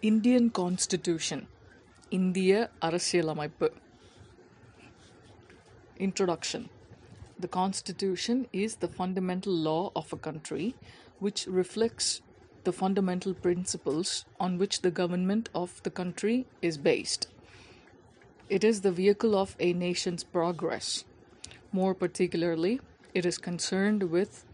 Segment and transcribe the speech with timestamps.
[0.00, 1.44] Indian constitution
[2.08, 3.68] இந்திய அரசியலமைப்பு
[6.06, 6.68] Introduction
[7.38, 10.74] The Constitution is the fundamental law of a country
[11.20, 12.20] which reflects
[12.64, 17.28] the fundamental principles on which the government of the country is based.
[18.48, 21.04] It is the vehicle of a nation's progress.
[21.72, 22.80] More particularly,
[23.14, 24.44] it is concerned with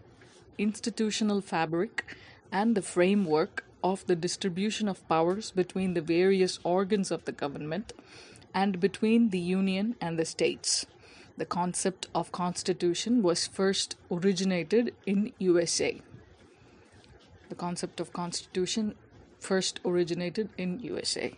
[0.59, 2.17] institutional fabric
[2.53, 7.93] and the framework of the distribution of powers between the various organs of the government
[8.55, 10.87] and between the union and the states.
[11.38, 16.01] The concept of constitution was first originated in USA.
[17.48, 18.95] The concept of constitution
[19.41, 21.29] first originated in USA.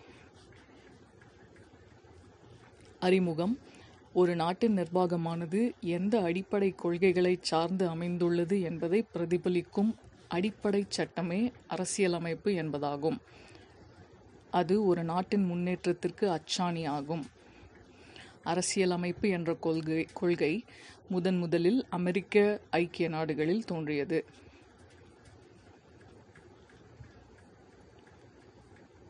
[3.01, 3.59] அறிமுகம்
[4.13, 9.93] ஒரு நாட்டின் நிர்வாகமானது எந்த அடிப்படை கொள்கைகளை சார்ந்து அமைந்துள்ளது என்பதை பிரதிபலிக்கும்
[10.36, 13.20] அடிப்படை சட்டமே அரசியலமைப்பு என்பதாகும்
[14.52, 17.26] அது ஒரு நாட்டின் முன்னேற்றத்திற்கு அச்சாணி ஆகும்
[18.44, 20.54] அரசியலமைப்பு என்ற கொள்கை கொள்கை
[21.10, 22.36] முதன் முதலில் அமெரிக்க
[22.80, 24.20] ஐக்கிய நாடுகளில் தோன்றியது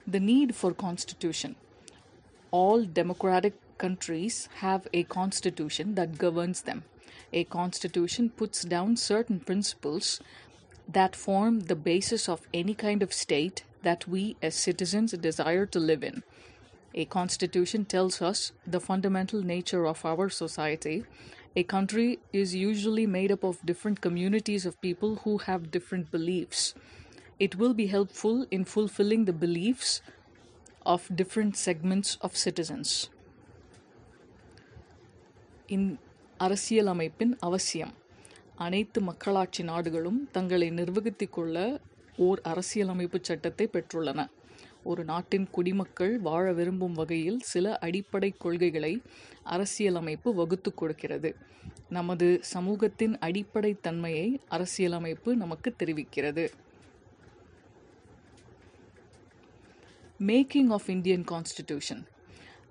[0.07, 1.51] The need for constitution.
[2.53, 6.79] All democratic countries have a constitution that governs them.
[7.33, 10.07] A constitution puts down certain principles
[10.88, 15.78] that form the basis of any kind of state that we as citizens desire to
[15.78, 16.22] live in.
[16.94, 21.04] A constitution tells us the fundamental nature of our society.
[21.54, 26.74] A country is usually made up of different communities of people who have different beliefs.
[27.38, 30.02] It will be helpful in fulfilling the beliefs
[30.84, 33.08] of different segments of citizens.
[35.74, 35.88] இன்
[36.38, 37.94] அரசியலமைப்பின் அவசியம்
[38.55, 41.79] அனைத்து மக்களாட்சி நாடுகளும் தங்களை நிர்வகித்துக் கொள்ள
[42.17, 44.29] ஓர் அரசியலமைப்பு சட்டத்தை பெற்றுள்ளன.
[44.83, 49.01] ஒரு நாட்டின் குடிமக்கள் வாழ விரும்பும் வகையில் சில அடிப்படை கொள்கைகளை
[49.43, 51.35] அரசியலமைப்பு வகுத்து கொடுக்கிறது.
[51.89, 56.49] நமது சமூகத்தின் அடிப்படை தன்மையை அரசியலமைப்பு நமக்கு தெரிவிக்கிறது.
[60.19, 62.05] Making of Indian Constitution.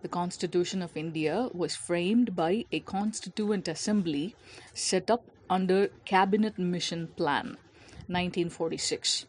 [0.05, 4.33] The Constitution of India was framed by a Constituent Assembly
[4.91, 7.57] set up under Cabinet Mission Plan
[8.07, 9.27] 1946.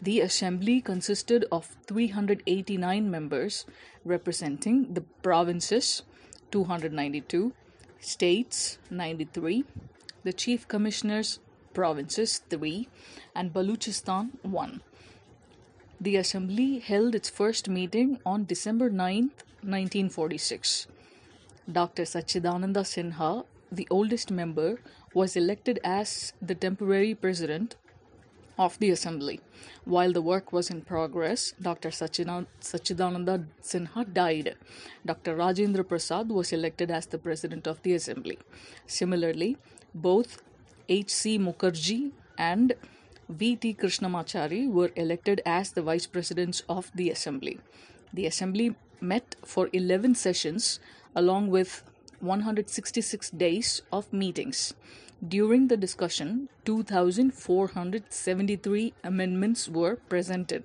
[0.00, 3.64] The assembly consisted of 389 members
[4.04, 6.02] representing the provinces
[6.50, 7.52] 292,
[7.98, 9.64] states 93,
[10.22, 11.40] the chief commissioners
[11.72, 12.88] provinces 3
[13.34, 14.80] and Baluchistan 1.
[16.00, 19.30] The assembly held its first meeting on December 9,
[19.62, 20.86] 1946.
[21.70, 22.02] Dr.
[22.04, 24.80] Sachidananda Sinha, the oldest member,
[25.14, 27.76] was elected as the temporary president
[28.58, 29.40] of the assembly.
[29.84, 31.90] While the work was in progress, Dr.
[31.90, 34.56] Sachidan- Sachidananda Sinha died.
[35.04, 35.36] Dr.
[35.36, 38.38] Rajendra Prasad was elected as the president of the assembly.
[38.86, 39.58] Similarly,
[39.94, 40.42] both
[40.88, 41.38] H.C.
[41.38, 42.74] Mukherjee and
[43.28, 43.74] V.T.
[43.74, 47.58] Krishnamachari were elected as the vice presidents of the assembly.
[48.12, 50.80] The assembly met for 11 sessions
[51.14, 51.82] along with
[52.20, 54.74] 166 days of meetings.
[55.26, 60.64] During the discussion, 2,473 amendments were presented.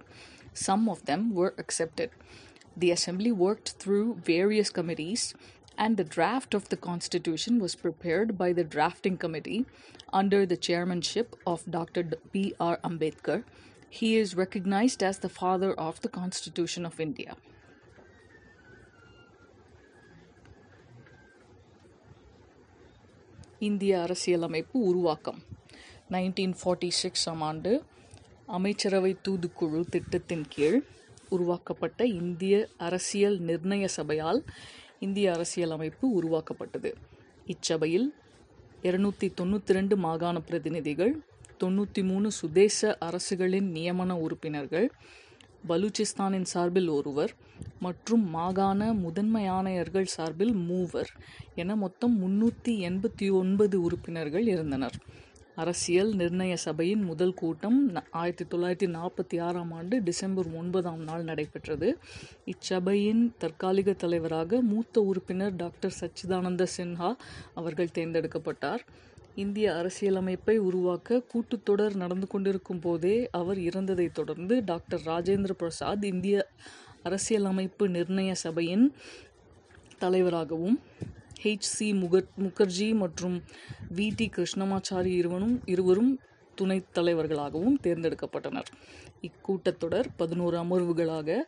[0.54, 2.12] Some of them were accepted.
[2.76, 5.34] The assembly worked through various committees,
[5.78, 9.66] and the draft of the constitution was prepared by the drafting committee
[10.12, 12.04] under the chairmanship of Dr.
[12.32, 12.54] P.
[12.60, 12.78] R.
[12.84, 13.44] Ambedkar.
[13.90, 17.36] He is recognized as the father of the Constitution of India.
[23.68, 25.40] இந்திய அரசியலமைப்பு உருவாக்கம்.
[26.10, 27.72] Nineteen forty சிக்ஸாம் ஆண்டு
[28.48, 30.78] அமைச்சரவை தூதுக்குழு திட்டத்தின் கீழ்
[31.30, 34.40] உருவாக்கப்பட்ட இந்திய அரசியல் நிர்ணய சபையால்
[35.00, 36.92] இந்திய அரசியலமைப்பு உருவாக்கப்பட்டது.
[37.46, 38.08] இச்சபையில்
[38.82, 41.14] இருநூத்தி தொண்ணூற்றி ரெண்டு மாகாண பிரதிநிதிகள்
[41.64, 44.92] தொண்ணூற்றி மூணு சுதேச அரசுகளின் நியமன உறுப்பினர்கள்
[45.70, 47.34] பலூச்சிஸ்தானின் சார்பில் ஒருவர்
[47.80, 51.12] மற்றும் மாகாண முதன்மை ஆணையர்கள் சார்பில் மூவர்
[51.56, 54.94] என மொத்தம் முன்னூற்றி எண்பத்தி ஒன்பது உறுப்பினர்கள் இருந்தனர்.
[55.56, 61.98] அரசியல் நிர்ணய சபையின் முதல் கூட்டம் ஆயிரத்தி தொள்ளாயிரத்தி நாற்பத்தி ஆறாம் ஆண்டு டிசம்பர் ஒன்பதாம் நாள் நடைபெற்றது.
[62.46, 67.16] இச்சபையின் தற்காலிக தலைவராக மூத்த உறுப்பினர் டாக்டர் சச்சிதானந்த சின்ஹா
[67.54, 68.80] அவர்கள் தேர்ந்தெடுக்கப்பட்டார்.
[69.36, 76.48] இந்திய அரசியலமைப்பை உருவாக்க கூட்டுத்தொடர் நடந்து கொண்டிருக்கும் போதே அவர் இறந்ததைத் தொடர்ந்து டாக்டர் ராஜேந்திர பிரசாத் இந்திய
[77.04, 78.94] அரசியலமைப்பு நிர்ணய சபையின்
[80.00, 80.80] தலைவராகவும்
[81.44, 83.44] ஹெச் சி முகர் முகர்ஜி மற்றும்
[83.96, 86.20] வி டி கிருஷ்ணமாச்சாரி இருவனும் இருவரும்
[86.56, 88.70] துணைத் தலைவர்களாகவும் தேர்ந்தெடுக்கப்பட்டனர்.
[89.22, 91.40] இக்கூட்டத்தொடர் பதினோரு அமர்வுகளாக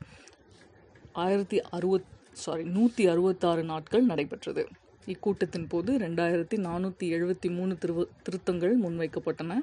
[1.14, 4.68] ஆயிரத்தி அறுபத் சாரி நூற்றி அறுபத்தாறு நாட்கள் நடைபெற்றது.
[5.08, 9.60] இக்கூட்டத்தின் போது ரெண்டாயிரத்தி நானூற்றி எழுபத்தி மூணு திருவ திருத்தங்கள் முன்வைக்கப்பட்டன.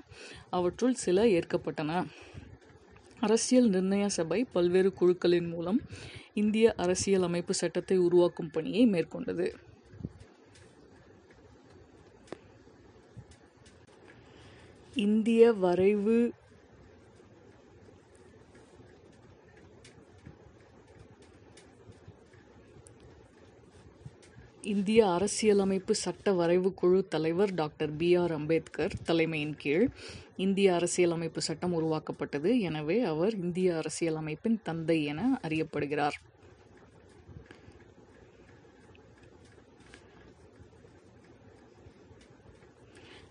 [0.50, 2.06] அவற்றுள் சில ஏற்கப்பட்டன.
[3.20, 5.80] அரசியல் நிர்ணய சபை பல்வேறு குழுக்களின் மூலம்
[6.34, 9.48] இந்திய அரசியல் அமைப்பு சட்டத்தை உருவாக்கும் பணியை மேற்கொண்டது.
[14.96, 16.32] இந்திய வரைவு
[24.62, 29.86] இந்திய அரசியலமைப்பு சட்ட வரைவு குழு தலைவர் டாக்டர் பி ஆர் அம்பேத்கர் தலைமையின் கீழ்
[30.39, 36.17] இந்திய அரசியலமைப்பு சட்டம் உருவாக்கப்பட்டது எனவே அவர் இந்திய அரசியலமைப்பின் தந்தை என அறியப்படுகிறார்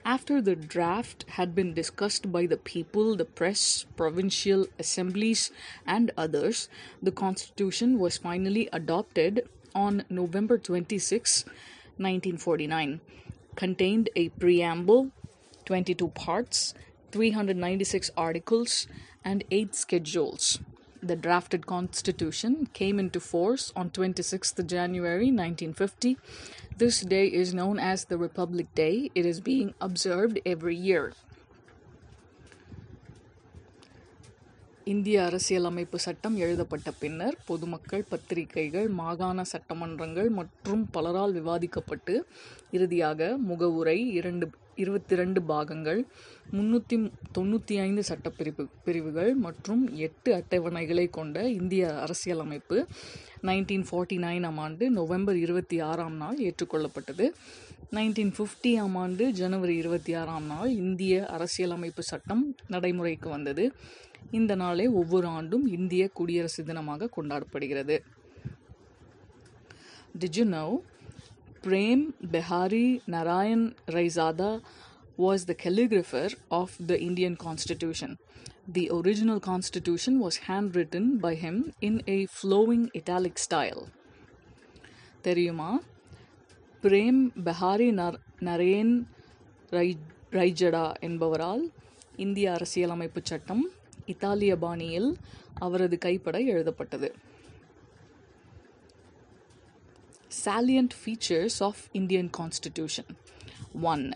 [0.06, 5.50] After the draft had been discussed by the people, the press, provincial assemblies,
[5.86, 6.68] and others,
[7.02, 11.44] the constitution was finally adopted on November 26,
[11.96, 13.00] 1949.
[13.56, 15.10] Contained a preamble,
[15.64, 16.74] 22 parts,
[17.12, 18.86] 396 articles,
[19.24, 20.58] and 8 schedules.
[21.02, 26.16] The drafted constitution came into force on 26th January 1950.
[26.78, 29.10] This day is known as the Republic Day.
[29.14, 31.04] It is being observed every year.
[34.84, 42.14] இந்திய அரசியலமைப்பு சட்டம் எழுதப்பட்ட பின்னர் பொதுமக்கள் பத்திரிகைகள் மாகாண சட்டமன்றங்கள் மற்றும் பலரால் விவாதிக்கப்பட்டு
[42.70, 44.48] இறுதியாக முகவுரை இரண்டு
[44.83, 45.99] இருபத்தி ரெண்டு பாகங்கள்
[46.57, 46.97] முன்னூற்றி
[47.37, 52.77] தொண்ணூற்றி ஐந்து சட்டப்பிரிவு பிரிவுகள் மற்றும் எட்டு அட்டவணைகளை கொண்ட இந்திய அரசியலமைப்பு
[53.49, 57.27] நைன்டீன் ஃபார்ட்டி நைனாம் ஆண்டு நவம்பர் இருபத்தி ஆறாம் நாள் ஏற்றுக்கொள்ளப்பட்டது.
[57.97, 63.65] நைன்டீன் ஃபிஃப்டி ஆம் ஆண்டு ஜனவரி இருபத்தி ஆறாம் நாள் இந்திய அரசியலமைப்பு சட்டம் நடைமுறைக்கு வந்தது.
[64.39, 67.97] இந்த நாளே ஒவ்வொரு ஆண்டும் இந்திய குடியரசு தினமாக கொண்டாடப்படுகிறது.
[70.21, 70.69] Did you know
[71.63, 74.61] Prem Behari Narayan Raizada
[75.17, 78.17] was the calligrapher of the Indian Constitution.
[78.65, 83.81] The original Constitution was handwritten by him in a flowing italic style.
[85.21, 85.71] தெரியுமா
[86.83, 88.93] பிரேம் பெஹாரி நர் நரேன்
[89.69, 89.87] ரை
[90.31, 91.63] ரைஜடா என்பவரால்
[92.15, 93.63] இந்திய அரசியலமைப்பு சட்டம்
[94.05, 95.09] இத்தாலிய பாணியில்
[95.65, 97.09] அவரது கைப்பட எழுதப்பட்டது
[100.39, 103.05] salient features of Indian constitution.
[103.73, 104.13] 1.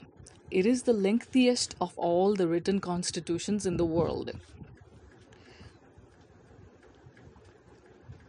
[0.52, 4.30] It is the lengthiest of all the written constitutions in the world.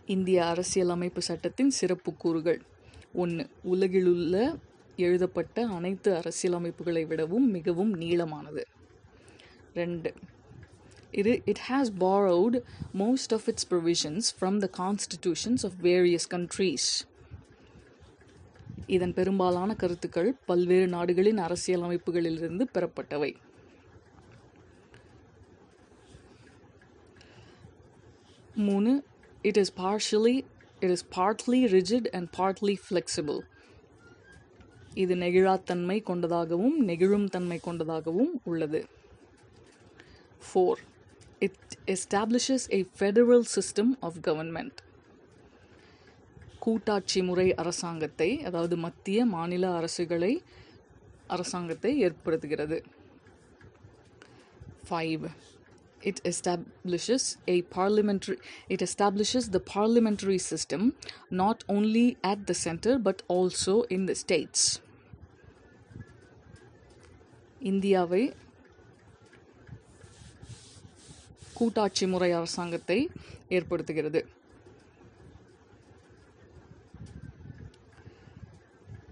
[0.08, 2.58] இந்திய அரசியலமைப்பு சட்டத்தின் சிறப்பு கூறுகள்
[3.14, 4.34] ஒன்று உலகிலுள்ள
[4.98, 8.64] எழுதப்பட்ட அனைத்து அரசியலமைப்புகளை விடவும் மிகவும் நீளமானது
[9.74, 10.10] ரெண்டு
[11.12, 12.58] இது it has borrowed
[13.02, 16.88] most of its provisions from the constitutions of various countries
[18.86, 23.34] இதன் பெரும்பாலான கருத்துக்கள் பல்வேறு நாடுகளின் அரசியலமைப்புகளிலிருந்து பெறப்பட்டவை.
[28.54, 29.02] மூணு
[29.42, 30.44] it is partially
[30.80, 33.40] it is partly rigid and partly flexible
[34.94, 38.86] இது நெகிழாத்தன்மை கொண்டதாகவும் நெகிழும் தன்மை கொண்டதாகவும் உள்ளது.
[40.46, 40.82] Four
[41.38, 44.80] it establishes a federal system of government
[46.64, 50.32] கூட்டாட்சி முறை அரசாங்கத்தை அதாவது மத்திய மாநில அரசுகளை
[51.28, 52.78] அரசாங்கத்தை ஏற்படுத்துகிறது
[54.88, 55.26] five
[56.02, 58.36] it establishes a parliamentary
[58.68, 60.82] it establishes the parliamentary system
[61.42, 64.62] not only at the center but also in the states
[67.60, 68.22] இந்தியாவை
[71.54, 72.98] கூட்டாட்சி முறை அரசாங்கத்தை
[73.50, 74.20] ஏற்படுத்துகிறது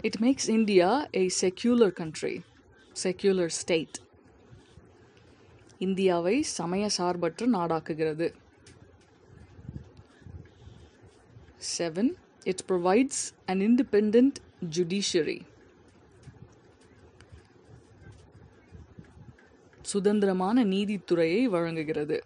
[0.03, 2.35] It makes India a secular country,
[2.95, 3.95] secular state.
[5.79, 8.27] இந்தியாவை சமய சார்பற்ற நாடாக்குகிறது
[11.77, 12.09] seven
[12.43, 14.37] it provides an independent
[14.75, 15.37] judiciary
[19.85, 22.17] சுதந்திரமான நீதித்துறையை வழங்குகிறது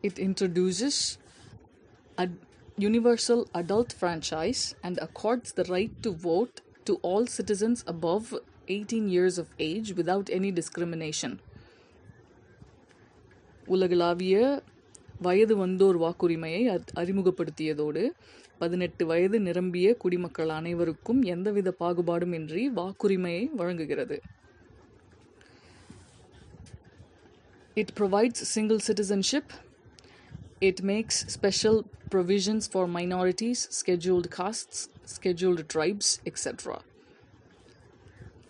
[0.00, 1.02] it introduces
[2.77, 8.33] universal adult franchise and accords the right to vote to all citizens above
[8.67, 11.39] 18 years of age without any discrimination.
[13.67, 14.63] உலகளாவிய
[15.21, 16.61] வயது வந்தோர் வாக்குரிமையை
[16.95, 18.03] அறிமுகப்படுத்தியதோடு
[18.57, 24.21] பதினெட்டு வயது நிரம்பிய குடிமக்கள் அனைவருக்கும் எந்தவித பாகுபாடுமின்றி வாக்குரிமையை வழங்குகிறது
[27.75, 29.47] It provides single citizenship
[30.61, 36.79] it makes special provisions for minorities, scheduled castes, scheduled tribes, etc.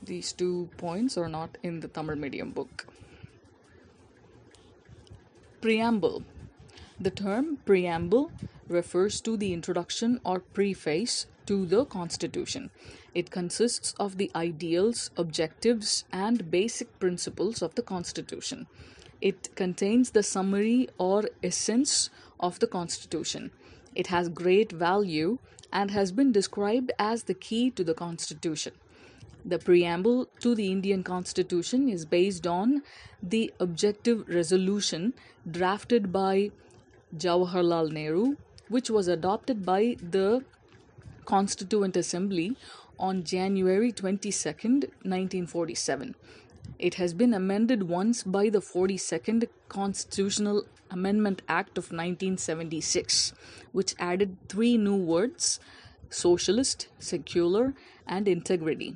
[0.04, 2.88] These two points are not in the Tamil medium book.
[5.62, 6.24] Preamble.
[7.00, 8.32] The term preamble
[8.68, 12.70] refers to the introduction or preface to the Constitution.
[13.16, 18.68] It consists of the ideals, objectives, and basic principles of the Constitution.
[19.22, 23.52] It contains the summary or essence of the Constitution.
[23.96, 25.40] It has great value
[25.72, 28.74] and has been described as the key to the Constitution.
[29.44, 32.82] The preamble to the Indian Constitution is based on
[33.22, 35.14] the objective resolution
[35.50, 36.52] drafted by
[37.16, 38.38] Jawaharlal Nehru,
[38.70, 40.44] which was adopted by the
[41.26, 42.58] Constituent Assembly
[42.98, 46.16] on January 22nd, 1947.
[46.80, 53.34] It has been amended once by the 42nd Constitutional Amendment Act of 1976,
[53.72, 55.60] which added three new words
[56.10, 57.74] socialist, secular,
[58.08, 58.96] and integrity.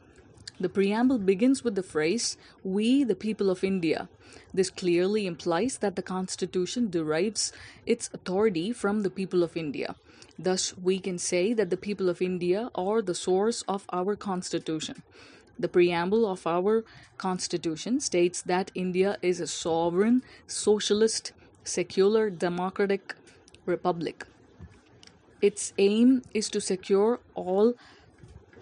[0.59, 4.09] The preamble begins with the phrase, We, the people of India.
[4.53, 7.53] This clearly implies that the Constitution derives
[7.85, 9.95] its authority from the people of India.
[10.37, 15.03] Thus, we can say that the people of India are the source of our Constitution.
[15.59, 16.85] The preamble of our
[17.17, 21.33] Constitution states that India is a sovereign, socialist,
[21.65, 23.15] secular, democratic
[23.65, 24.25] republic.
[25.41, 27.73] Its aim is to secure all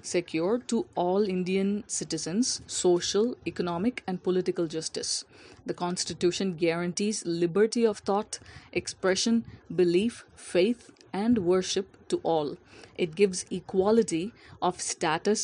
[0.02, 5.26] secure to all Indian citizens social, economic, and political justice.
[5.66, 8.40] The Constitution guarantees liberty of thought,
[8.72, 9.44] expression,
[9.76, 12.50] belief, faith, and worship to all.
[12.98, 14.26] It gives equality
[14.62, 15.42] of status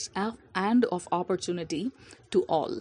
[0.63, 1.83] and of opportunity
[2.31, 2.75] to all.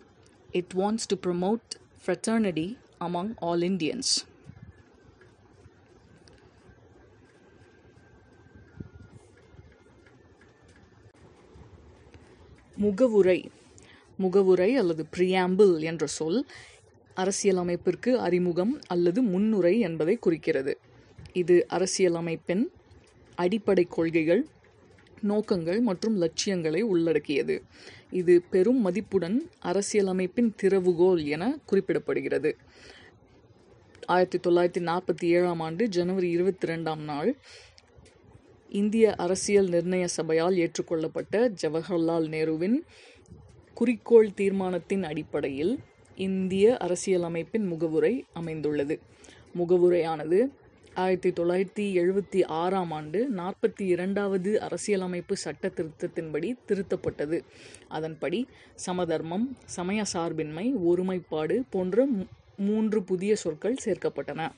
[0.55, 1.67] It wants to promote
[1.99, 2.69] fraternity
[3.01, 4.09] among all Indians.
[12.77, 13.39] முகவுரை
[14.19, 16.41] முகவுரை அல்லது preamble என்ற சொல்
[17.17, 20.73] அரசியலமைப்பிற்கு அறிமுகம் அல்லது முன்னுரை என்பதை குறிக்கிறது
[21.33, 22.65] இது அரசியலமைப்பின்
[23.43, 24.43] அடிப்படை கொள்கைகள்
[25.31, 27.57] நோக்கங்கள் மற்றும் லட்சியங்களை உள்ளடக்கியது.
[28.21, 29.37] இது பெரும் மதிப்புடன்
[29.71, 32.51] அரசியலமைப்பின் திறவுகோல் என குறிப்பிடப்படுகிறது.
[34.07, 37.31] ஆயிரத்தி தொள்ளாயிரத்தி நாற்பத்தி ஏழாம் ஆண்டு ஜனவரி இருபத்தி ரெண்டாம் நாள்
[38.73, 42.77] இந்திய அரசியல் நிர்ணய சபையால் ஏற்றுக்கொள்ளப்பட்ட ஜவஹர்லால் நேருவின்
[43.77, 45.73] குறிக்கோள் தீர்மானத்தின் அடிப்படையில்
[46.19, 48.97] இந்திய அரசியலமைப்பின் முகவுரை அமைந்துள்ளது.
[49.59, 50.41] முகவுரையானது
[50.95, 57.43] ஆயிரத்தி தொள்ளாயிரத்தி எழுபத்தி ஆறாம் ஆண்டு நாற்பத்தி இரண்டாவது அரசியலமைப்பு சட்ட திருத்தத்தின்படி திருத்தப்பட்டது.
[57.89, 62.07] அதன்படி சமதர்மம் சமய சார்பின்மை ஒருமைப்பாடு போன்ற
[62.57, 64.51] மூன்று புதிய சொற்கள் சேர்க்கப்பட்டன.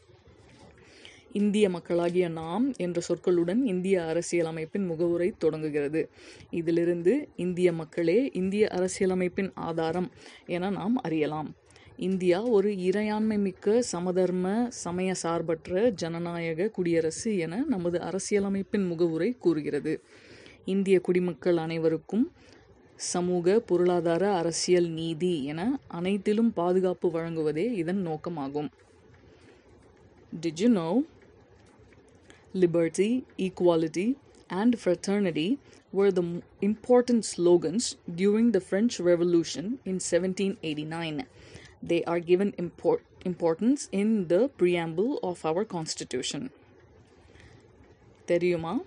[1.32, 6.10] இந்திய மக்களாகிய நாம் என்ற சொற்களுடன் இந்திய அரசியலமைப்பின் முகவுரை தொடங்குகிறது.
[6.50, 10.10] இதிலிருந்து இந்திய மக்களே இந்திய அரசியலமைப்பின் ஆதாரம்
[10.46, 11.54] என நாம் அறியலாம்.
[11.96, 20.02] இந்தியா ஒரு இறையாண்மை மிக்க சமதர்ம சமய சார்பற்ற ஜனநாயக குடியரசு என நமது அரசியலமைப்பின் முகவுரை கூறுகிறது.
[20.64, 22.32] இந்திய குடிமக்கள் அனைவருக்கும்
[22.96, 28.68] சமூக பொருளாதார அரசியல் நீதி என அனைத்திலும் பாதுகாப்பு வழங்குவதே இதன் நோக்கமாகும்.
[30.42, 31.04] Did you know?
[32.52, 34.16] Liberty, equality,
[34.48, 35.58] and fraternity
[35.96, 36.22] were the
[36.60, 41.26] important slogans during the French Revolution in 1789.
[41.88, 46.50] They are given import, importance in the preamble of our Constitution.
[48.24, 48.82] தெரியுமா?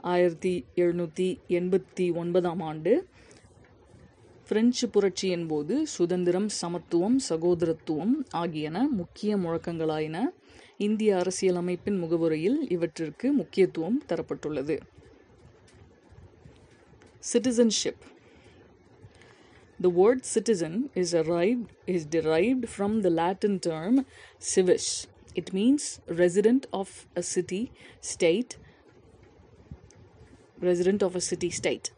[0.00, 3.06] ஆயிரத்தி எழுநூற்றி எண்பத்தி ஒன்பதாம் ஆண்டு
[4.48, 10.20] பிரெஞ்சு புரட்சியின் போது சுதந்திரம் சமத்துவம் சகோதரத்துவம் ஆகியன முக்கிய முழக்கங்களாயின.
[10.76, 14.80] இந்திய அரசியலமைப்பின் முகவுரையில் இவற்றிற்கு முக்கியத்துவம் தரப்பட்டுள்ளது.
[17.32, 18.02] Citizenship
[19.80, 24.04] The word citizen is arrived is derived from the Latin term
[24.38, 25.06] civis.
[25.34, 27.72] It means resident of a city
[28.02, 28.58] state
[30.60, 31.90] resident of a city state.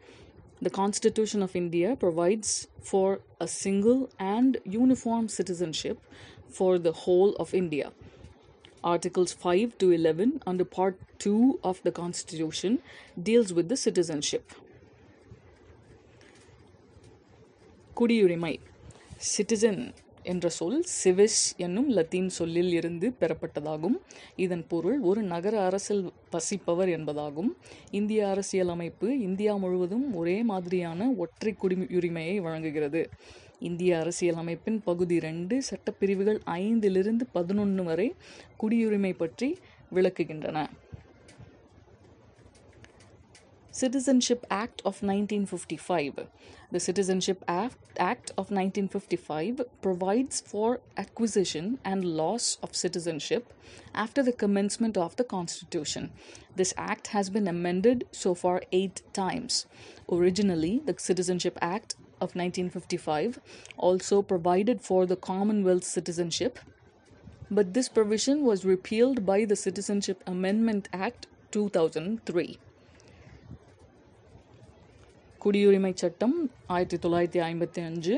[0.61, 5.99] The Constitution of India provides for a single and uniform citizenship
[6.49, 7.93] for the whole of India.
[8.85, 12.79] Articles 5 to 11 under Part 2 of the Constitution
[13.21, 14.53] deals with the citizenship.
[18.03, 18.59] குடியுரிமை.
[19.37, 19.93] Citizen
[20.23, 23.97] என்ற சொல் CVs என்னும் Latin சொல்லில் இருந்து பெறப்பட்டதாகும்.
[24.37, 27.51] இதன் பொருள் ஒரு நகர அரசில் வசிப்பவர் என்பதாகும்.
[27.91, 33.09] இந்திய அரசியலமைப்பு இந்தியா முழுவதும் ஒரே மாதிரியான ஒற்றை குடியுரிமையை வழங்குகிறது.
[33.59, 38.15] இந்திய அரசியலமைப்பின் பகுதி ரெண்டு சட்டப்பிரிவுகள் ஐந்திலிருந்து பதினொன்று வரை
[38.63, 39.59] குடியுரிமை பற்றி
[39.95, 40.67] விளக்குகின்றன.
[43.75, 46.27] Citizenship Act of 1955.
[46.71, 53.55] The Citizenship Act, Act of 1955 provides for acquisition and loss of citizenship
[53.95, 56.13] after the commencement of the Constitution.
[56.55, 59.65] This act has been amended so far eight times.
[60.11, 63.41] Originally, the Citizenship Act of 1955
[63.79, 66.59] also provided for the Commonwealth citizenship,
[67.51, 72.59] but this provision was repealed by the Citizenship Amendment Act 2003.
[75.43, 76.35] குடியுரிமை சட்டம்
[76.67, 78.15] ஆயிரத்தி தொள்ளாயிரத்தி ஐம்பத்தி அஞ்சு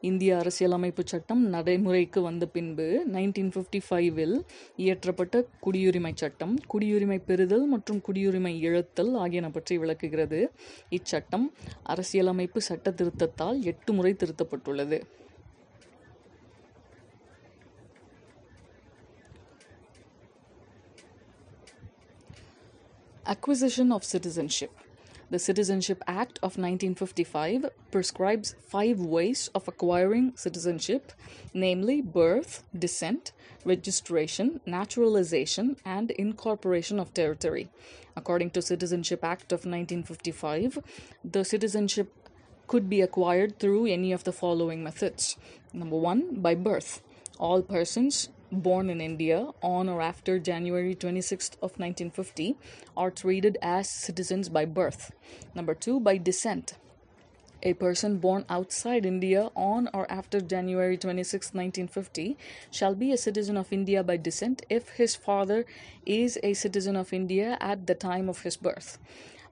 [0.00, 4.34] இந்திய அரசியலமைப்பு சட்டம் நடைமுறைக்கு வந்த பின்பு நைன்டீன் ஃபிஃப்டி ஃபைவில்
[4.76, 10.40] இயற்றப்பட்ட குடியுரிமை சட்டம் குடியுரிமை பெறுதல் மற்றும் குடியுரிமை இழத்தல் ஆகியன பற்றி விளக்குகிறது
[10.90, 11.46] இச்சட்டம்
[11.86, 15.00] அரசியலமைப்பு சட்ட திருத்தத்தால் எட்டு முறை திருத்தப்பட்டுள்ளது
[23.26, 24.70] Acquisition of citizenship.
[25.28, 31.10] The Citizenship Act of 1955 prescribes five ways of acquiring citizenship,
[31.52, 33.32] namely birth, descent,
[33.64, 37.68] registration, naturalization, and incorporation of territory.
[38.14, 40.78] According to Citizenship Act of 1955,
[41.24, 42.12] the citizenship
[42.68, 45.36] could be acquired through any of the following methods.
[45.72, 47.02] Number one, by birth.
[47.40, 52.56] All persons born in India on or after January 26th of 1950
[52.96, 55.12] are treated as citizens by birth.
[55.54, 56.74] Number 2 by descent.
[57.62, 62.36] A person born outside India on or after January 26, 1950
[62.70, 65.64] shall be a citizen of India by descent if his father
[66.04, 68.98] is a citizen of India at the time of his birth.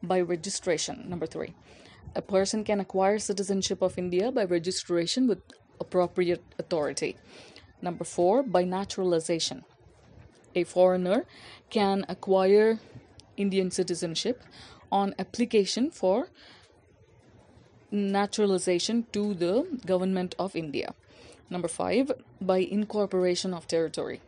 [0.02, 1.08] By registration.
[1.08, 1.54] Number 3.
[2.14, 5.40] A person can acquire citizenship of India by registration with
[5.80, 7.16] appropriate authority.
[7.84, 9.62] Number four, by naturalization.
[10.54, 11.26] A foreigner
[11.68, 12.78] can acquire
[13.36, 14.42] Indian citizenship
[14.90, 16.28] on application for
[17.90, 20.94] naturalization to the government of India.
[21.50, 24.22] Number five, by incorporation of territory.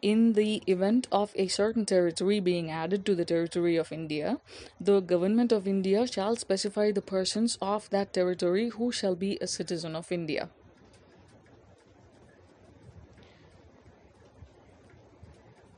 [0.00, 4.38] In the event of a certain territory being added to the territory of India,
[4.80, 9.48] the government of India shall specify the persons of that territory who shall be a
[9.48, 10.48] citizen of India.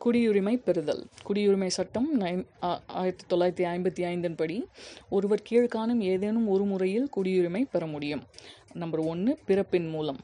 [0.05, 1.03] குடியுரிமை பெறுதல்.
[1.27, 2.43] குடியுரிமை சட்டம் nine
[2.87, 4.57] ஆயிரத்தி தொள்ளாயிரத்தி ஐம்பத்தி ஐந்தின் படி
[5.09, 8.23] ஒருவர் கீழ்காணும் ஏதேனும் ஒரு முறையில் குடியுரிமை பெற முடியும்.
[8.73, 10.21] நம்பர் ஒன்று பிறப்பின் மூலம்.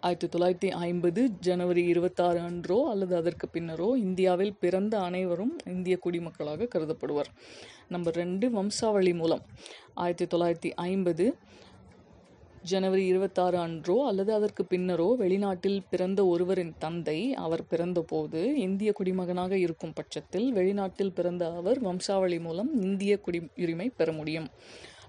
[0.00, 7.30] ஆயிரத்தி தொள்ளாயிரத்தி ஐம்பது ஜனவரி இருபத்தாறு அன்றோ அல்லது அதற்கு பின்னரோ இந்தியாவில் பிறந்த அனைவரும் இந்திய குடிமக்களாக கருதப்படுவர்.
[7.88, 9.42] நம்பர் ரெண்டு வம்சாவளி மூலம்.
[9.94, 11.26] ஆயிரத்தி தொள்ளாயிரத்தி ஐம்பது
[12.62, 19.92] ஜனவரி இருபத்தாறு அன்றோ அல்லது அதற்கு பின்னரோ வெளிநாட்டில் பிறந்த ஒருவரின் தந்தை அவர் பிறந்தபோது இந்திய குடிமகனாக இருக்கும்
[19.92, 24.48] பட்சத்தில் வெளிநாட்டில் பிறந்த அவர் வம்சாவளி மூலம் இந்திய குடியுரிமை பெற முடியும்.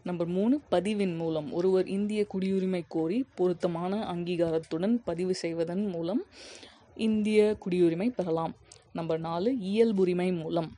[0.03, 1.53] நம்பர் மூணு பதிவின் மூலம்.
[1.53, 6.25] ஒருவர் இந்திய குடியுரிமை கோரி பொருத்தமான அங்கீகாரத்துடன் பதிவு செய்வதன் மூலம்
[6.95, 8.55] இந்திய குடியுரிமை பெறலாம்.
[8.93, 10.71] நம்பர் நாலு இயல்புரிமை மூலம்.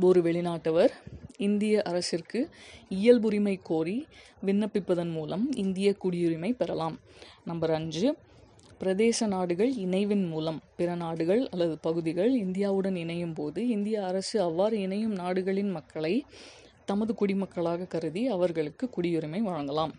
[0.00, 0.90] ஒரு வெளிநாட்டவர்
[1.36, 2.50] இந்திய அரசிற்கு
[2.88, 4.06] இயல்புரிமை கோரி
[4.46, 6.98] விண்ணப்பிப்பதன் மூலம் இந்திய குடியுரிமை பெறலாம்.
[7.44, 8.16] நம்பர் அஞ்சு
[8.80, 15.12] பிரதேச நாடுகள் இணைவின் மூலம் பிற நாடுகள் அல்லது பகுதிகள் இந்தியாவுடன் இணையும் போது இந்திய அரசு அவ்வாறு இணையும்
[15.12, 16.24] நாடுகளின் மக்களை
[16.84, 19.94] தமது குடிமக்களாக கருதி அவர்களுக்கு குடியுரிமை வழங்கலாம்.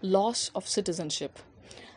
[0.00, 1.38] Loss of citizenship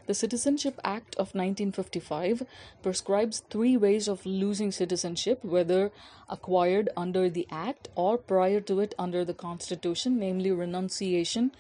[0.08, 2.44] The Citizenship Act of 1955
[2.82, 5.92] prescribes three ways of losing citizenship, whether
[6.30, 11.52] acquired under the Act or prior to it under the Constitution, namely renunciation,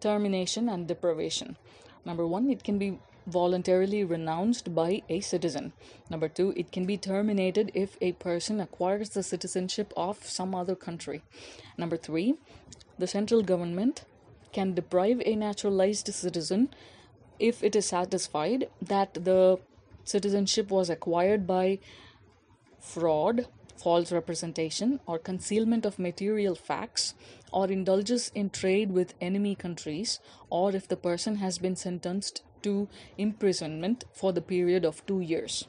[0.00, 1.56] termination, and deprivation.
[2.04, 5.72] Number one, it can be voluntarily renounced by a citizen.
[6.10, 10.74] Number two, it can be terminated if a person acquires the citizenship of some other
[10.74, 11.22] country.
[11.78, 12.34] Number three,
[12.98, 14.04] the central government
[14.52, 16.68] can deprive a naturalized citizen
[17.39, 19.59] if it is satisfied that the
[20.03, 21.79] citizenship was acquired by
[22.79, 27.13] fraud, false representation, or concealment of material facts,
[27.51, 32.87] or indulges in trade with enemy countries, or if the person has been sentenced to
[33.17, 35.67] imprisonment for the period of two years.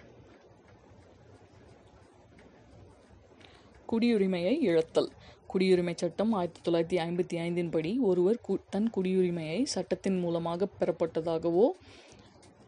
[3.91, 5.11] குடியுரிமையை இழத்தல்
[5.54, 11.66] குடியுரிமை சட்டம் ஆயிரத்தி தொள்ளாயிரத்தி ஐம்பத்தி ஐந்தின் படி ஒருவர் கு தன் குடியுரிமையை சட்டத்தின் மூலமாக பெறப்பட்டதாகவோ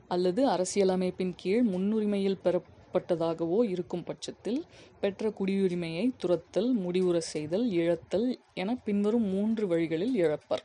[0.07, 4.59] அல்லது அரசியலமைப்பின் கீழ் முன்னுரிமையில் பெறப்பட்டதாகவோ இருக்கும் பட்சத்தில்
[5.01, 10.63] பெற்ற குடியுரிமையை துரத்தல் முடிவுற செய்தல் இழத்தல் என பின்வரும் மூன்று வழிகளில் இழப்பர்.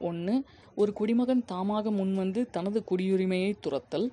[0.00, 0.34] ஒன்று
[0.74, 4.06] ஒரு குடிமகன் தாமாக முன்வந்து தனது குடியுரிமையை துரத்தல்.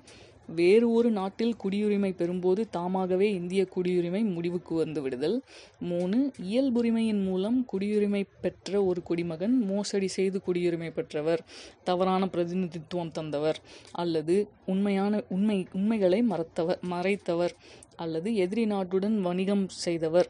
[0.54, 5.36] வேறு ஒரு நாட்டில் குடியுரிமை பெறும்போது தாமாகவே இந்திய குடியுரிமை முடிவுக்கு வந்து விடுதல்.
[5.80, 11.42] மூணு இயல்புரிமையின் மூலம் குடியுரிமை பெற்ற ஒரு குடிமகன் மோசடி செய்து குடியுரிமை பெற்றவர்
[11.84, 13.60] தவறான பிரதிநிதித்துவம் தந்தவர்
[13.92, 17.54] அல்லது உண்மையான உண்மை உண்மைகளை மறத்தவர் மறைத்தவர்
[17.96, 20.28] அல்லது எதிரி நாட்டுடன் வணிகம் செய்தவர்.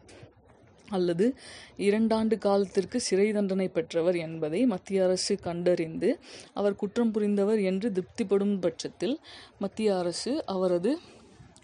[0.91, 1.27] அல்லது
[1.79, 6.11] இரண்டாண்டு காலத்திற்கு சிறை தண்டனை பெற்றவர் என்பதை மத்திய அரசு கண்டறிந்து
[6.55, 9.17] அவர் குற்றம் புரிந்தவர் என்று திருப்திப்படும் பட்சத்தில்
[9.59, 10.93] மத்திய அரசு அவரது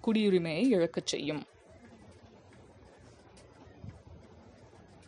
[0.05, 1.43] குடியுரிமையை இழக்கச் செய்யும்.